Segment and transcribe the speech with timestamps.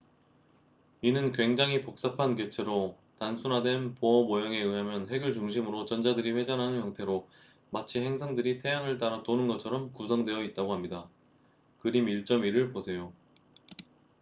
[1.03, 7.29] 이는 굉장히 복잡한 객체로 단순화된 보어 모형에 의하면 핵을 중심으로 전자들이 회전하는 형태로
[7.69, 11.07] 마치 행성들이 태양을 따라 도는 것처럼 구성되어 있다고 합니다
[11.81, 13.13] 그림 1.1을 보세요